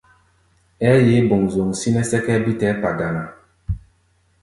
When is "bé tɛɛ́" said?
2.43-2.75